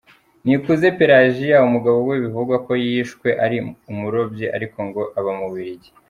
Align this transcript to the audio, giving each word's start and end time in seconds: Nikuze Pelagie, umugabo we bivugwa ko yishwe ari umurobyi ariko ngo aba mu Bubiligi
Nikuze 0.45 0.87
Pelagie, 0.97 1.55
umugabo 1.67 1.97
we 2.09 2.15
bivugwa 2.23 2.55
ko 2.65 2.71
yishwe 2.85 3.27
ari 3.45 3.57
umurobyi 3.91 4.45
ariko 4.55 4.77
ngo 4.87 5.01
aba 5.19 5.31
mu 5.37 5.45
Bubiligi 5.49 5.89